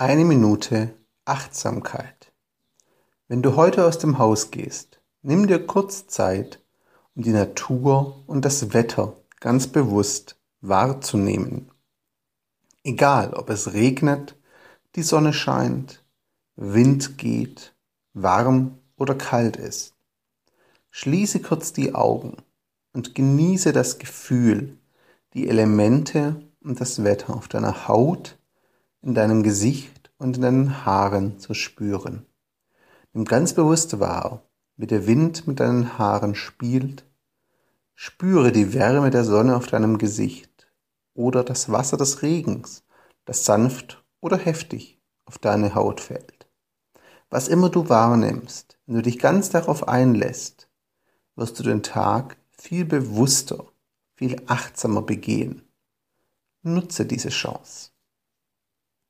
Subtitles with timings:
[0.00, 0.94] Eine Minute
[1.26, 2.32] Achtsamkeit.
[3.28, 6.64] Wenn du heute aus dem Haus gehst, nimm dir kurz Zeit,
[7.14, 11.70] um die Natur und das Wetter ganz bewusst wahrzunehmen.
[12.82, 14.36] Egal, ob es regnet,
[14.96, 16.02] die Sonne scheint,
[16.56, 17.74] Wind geht,
[18.14, 19.92] warm oder kalt ist.
[20.90, 22.38] Schließe kurz die Augen
[22.94, 24.78] und genieße das Gefühl,
[25.34, 28.38] die Elemente und das Wetter auf deiner Haut,
[29.02, 32.26] in deinem Gesicht und in deinen Haaren zu spüren.
[33.12, 34.42] Nimm ganz bewusst wahr,
[34.76, 37.04] wie der Wind mit deinen Haaren spielt.
[37.94, 40.70] Spüre die Wärme der Sonne auf deinem Gesicht
[41.14, 42.84] oder das Wasser des Regens,
[43.24, 46.46] das sanft oder heftig auf deine Haut fällt.
[47.30, 50.68] Was immer du wahrnimmst, wenn du dich ganz darauf einlässt,
[51.36, 53.66] wirst du den Tag viel bewusster,
[54.14, 55.62] viel achtsamer begehen.
[56.62, 57.90] Nutze diese Chance.